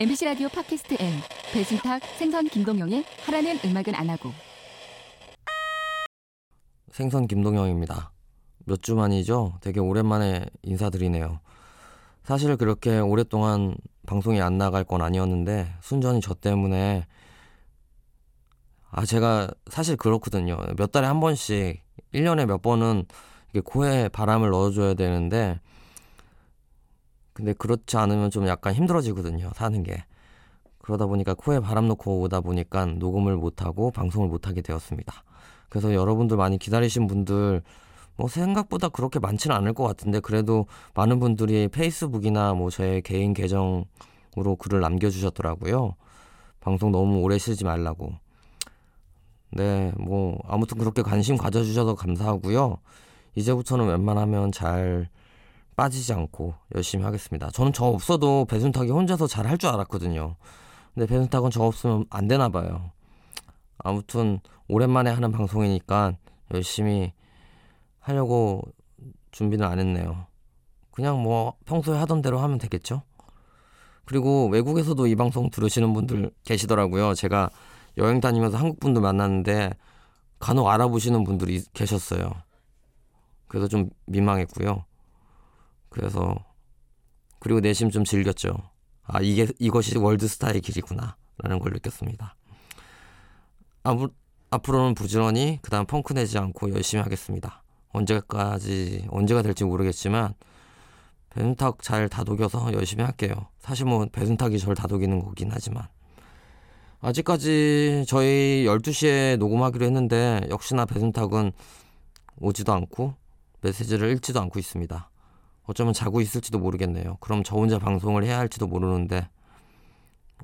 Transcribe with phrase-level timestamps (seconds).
[0.00, 1.12] MBC 라디오 팟캐스트 N
[1.52, 4.30] 배순탁 생선 김동영의 하라는 음악은 안 하고
[6.92, 8.12] 생선 김동영입니다.
[8.64, 9.54] 몇 주 만이죠?
[9.60, 11.40] 되게 오랜만에 인사드리네요.
[12.22, 13.76] 사실 그렇게 오랫동안
[14.06, 17.06] 방송이 안 나갈 건 아니었는데 순전히 저 때문에
[18.90, 20.58] 아 제가 사실 그렇거든요.
[20.76, 21.82] 몇 달에 한 번씩
[22.14, 23.04] 1년에 몇 번은
[23.50, 25.60] 이게 코에 바람을 넣어줘야 되는데
[27.38, 29.52] 근데 그렇지 않으면 좀 약간 힘들어지거든요.
[29.54, 30.02] 사는 게.
[30.80, 35.22] 그러다 보니까 코에 바람 넣고 오다 보니까 녹음을 못하고 방송을 못하게 되었습니다.
[35.68, 37.62] 그래서 여러분들 많이 기다리신 분들
[38.16, 44.56] 뭐 생각보다 그렇게 많지는 않을 것 같은데 그래도 많은 분들이 페이스북이나 뭐 제 개인 계정으로
[44.58, 45.94] 글을 남겨주셨더라고요.
[46.58, 48.14] 방송 너무 오래 쉬지 말라고.
[49.52, 52.78] 네, 뭐 아무튼 그렇게 관심 가져주셔서 감사하고요.
[53.36, 55.08] 이제부터는 웬만하면 잘
[55.78, 57.50] 빠지지 않고 열심히 하겠습니다.
[57.52, 60.34] 저는 저 없어도 배순탁이 혼자서 잘 할 줄 알았거든요.
[60.92, 62.90] 근데 배순탁은 저 없으면 안 되나 봐요.
[63.78, 66.14] 아무튼 오랜만에 하는 방송이니까
[66.52, 67.12] 열심히
[68.00, 68.62] 하려고
[69.30, 70.26] 준비는 안 했네요.
[70.90, 73.02] 그냥 뭐 평소에 하던 대로 하면 되겠죠?
[74.04, 77.14] 그리고 외국에서도 이 방송 들으시는 분들 계시더라고요.
[77.14, 77.50] 제가
[77.98, 79.70] 여행 다니면서 한국 분들 만났는데
[80.40, 82.32] 간혹 알아보시는 분들이 계셨어요.
[83.46, 84.84] 그래서 좀 민망했고요.
[85.98, 86.36] 그래서
[87.40, 88.56] 그리고 내심 좀 즐겼죠.
[89.02, 92.36] 아 이게 이것이 월드스타의 길이구나라는 걸 느꼈습니다.
[93.82, 94.08] 아무,
[94.50, 97.64] 앞으로는 부지런히 그다음 펑크 내지 않고 열심히 하겠습니다.
[97.88, 100.34] 언제까지 언제가 될지 모르겠지만
[101.30, 103.48] 배순탁 잘 다독여서 열심히 할게요.
[103.58, 105.88] 사실 뭐 배순탁이 절 다독이는 거긴 하지만
[107.00, 111.50] 아직까지 저희 12시에 녹음하기로 했는데 역시나 배순탁은
[112.36, 113.14] 오지도 않고
[113.62, 115.10] 메시지를 읽지도 않고 있습니다.
[115.68, 117.18] 어쩌면 자고 있을지도 모르겠네요.
[117.20, 119.28] 그럼 저 혼자 방송을 해야 할지도 모르는데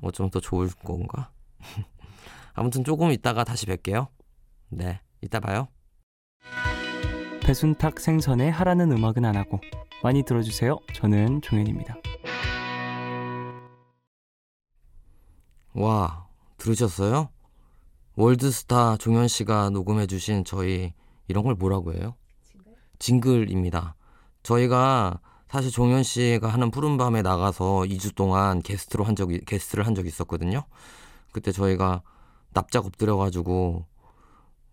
[0.01, 1.31] 어쩌면 더 좋을 건가?
[2.53, 4.07] 아무튼 조금 있다가 다시 뵐게요.
[4.69, 5.67] 네, 이따 봐요.
[7.41, 9.59] 배순탁 생선에 하라는 음악은 안 하고
[10.03, 10.77] 많이 들어주세요.
[10.93, 11.95] 저는 종현입니다.
[15.73, 16.27] 와,
[16.57, 17.29] 들으셨어요?
[18.15, 20.93] 월드스타 종현 씨가 녹음해 주신 저희
[21.27, 22.15] 이런 걸 뭐라고 해요?
[22.99, 23.95] 징글입니다.
[24.45, 30.09] 저희가 사실 종현 씨가 하는 푸른밤에 나가서 2주 동안 게스트로 한 적이 게스트를 한 적이
[30.09, 30.63] 있었거든요.
[31.31, 32.03] 그때 저희가
[32.53, 33.85] 납작 엎드려가지고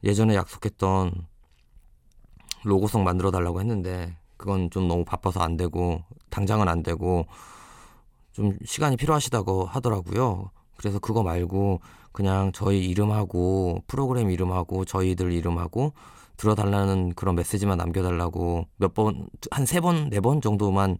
[0.05, 1.27] 예전에 약속했던
[2.65, 7.27] 로고송 만들어 달라고 했는데 그건 좀 너무 바빠서 안 되고 당장은 안 되고
[8.33, 10.51] 좀 시간이 필요하시다고 하더라고요.
[10.77, 11.81] 그래서 그거 말고
[12.13, 15.93] 그냥 저희 이름하고 프로그램 이름하고 저희들 이름하고
[16.37, 20.99] 들어달라는 그런 메시지만 남겨달라고 몇 번, 한 세 번, 네 번 정도만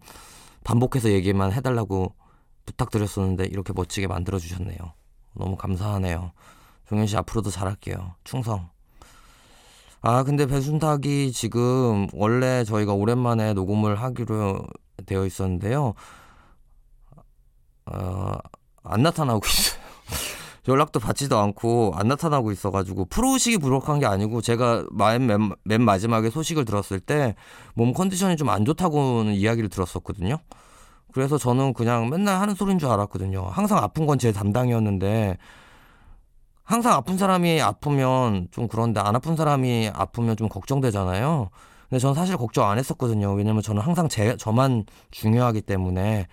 [0.63, 2.15] 반복해서 얘기만 해달라고
[2.65, 4.77] 부탁드렸었는데 이렇게 멋지게 만들어주셨네요.
[5.35, 6.31] 너무 감사하네요.
[6.87, 8.15] 종현 씨 앞으로도 잘할게요.
[8.23, 8.69] 충성.
[10.01, 14.65] 아, 근데 배순탁이 지금 원래 저희가 오랜만에 녹음을 하기로
[15.05, 15.93] 되어 있었는데요.
[17.85, 18.33] 어,
[18.83, 19.82] 안 나타나고 있어요.
[20.67, 26.29] 연락도 받지도 않고 안 나타나고 있어가지고 프로식이 부족한 게 아니고 제가 맨, 맨, 맨 마지막에
[26.29, 27.35] 소식을 들었을 때
[27.75, 30.37] 몸 컨디션이 좀 안 좋다고는 이야기를 들었었거든요.
[31.11, 33.43] 그래서 저는 그냥 맨날 하는 소리인 줄 알았거든요.
[33.51, 35.37] 항상 아픈 건 제 담당이었는데
[36.63, 41.49] 항상 아픈 사람이 아프면 좀 그런데 안 아픈 사람이 아프면 좀 걱정되잖아요.
[41.89, 43.33] 근데 저는 사실 걱정 안 했었거든요.
[43.33, 46.27] 왜냐면 저는 항상 제, 저만 중요하기 때문에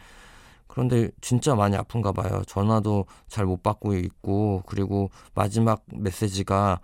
[0.70, 2.42] 그런데 진짜 많이 아픈가 봐요.
[2.46, 6.78] 전화도 잘 못 받고 있고 그리고 마지막 메시지가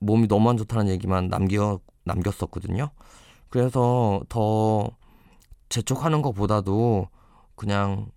[0.00, 2.90] 몸이 너무 안 좋다는 얘기만 남겨 남겼었거든요.
[3.48, 4.90] 그래서 더
[5.70, 7.08] 재촉하는 것보다도
[7.54, 8.10] 그냥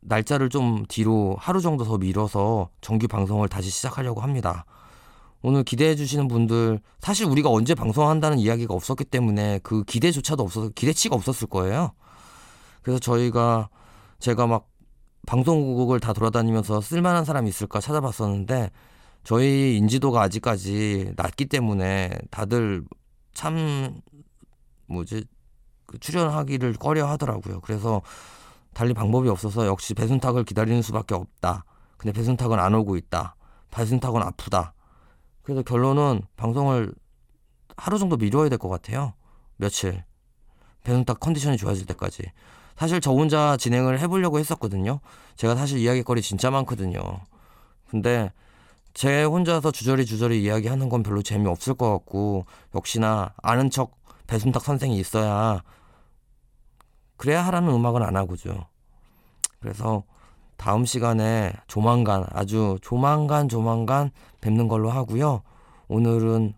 [0.00, 4.64] 날짜를 좀 뒤로 하루 정도 더 미뤄서 정규 방송을 다시 시작하려고 합니다.
[5.40, 11.14] 오늘 기대해 주시는 분들 사실 우리가 언제 방송한다는 이야기가 없었기 때문에 그 기대조차도 없어서 기대치가
[11.14, 11.92] 없었을 거예요.
[12.82, 13.68] 그래서 저희가
[14.24, 14.70] 제가 막
[15.26, 18.70] 방송국을 다 돌아다니면서 쓸만한 사람이 있을까 찾아봤었는데
[19.22, 22.84] 저희 인지도가 아직까지 낮기 때문에 다들
[23.34, 24.00] 참
[24.86, 25.26] 뭐지
[25.84, 27.60] 그 출연하기를 꺼려 하더라고요.
[27.60, 28.00] 그래서
[28.72, 31.66] 달리 방법이 없어서 역시 배순탁을 기다리는 수밖에 없다.
[31.98, 33.36] 근데 배순탁은 안 오고 있다.
[33.72, 34.72] 배순탁은 아프다.
[35.42, 36.94] 그래서 결론은 방송을
[37.76, 39.12] 하루 정도 미뤄야 될 것 같아요.
[39.56, 40.02] 며칠.
[40.82, 42.22] 배순탁 컨디션이 좋아질 때까지.
[42.76, 45.00] 사실 저 혼자 진행을 해보려고 했었거든요.
[45.36, 47.00] 제가 사실 이야기거리 진짜 많거든요.
[47.88, 48.32] 근데
[48.94, 54.98] 제 혼자서 주저리 주저리 이야기하는 건 별로 재미없을 것 같고 역시나 아는 척 배순탁 선생이
[54.98, 55.62] 있어야
[57.16, 58.66] 그래야 하라는 음악은 안 하고죠.
[59.60, 60.04] 그래서
[60.56, 64.10] 다음 시간에 조만간 아주 조만간 조만간
[64.40, 65.42] 뵙는 걸로 하고요.
[65.88, 66.54] 오늘은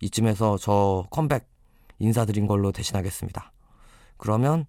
[0.00, 1.48] 이쯤에서 저 컴백
[1.98, 3.52] 인사드린 걸로 대신하겠습니다.
[4.16, 4.66] 그러면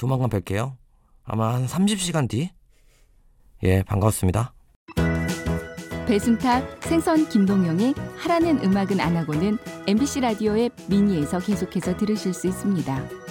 [0.00, 0.76] 조만간 뵐게요.
[1.24, 2.48] 아마 한 30시간 뒤?
[3.62, 4.54] 예, 반갑습니다.
[6.08, 13.29] 배순탁, 생선 김동영의 하라는 음악은 안 하고는 MBC 라디오 의 미니에서 계속해서 들으실 수 있습니다.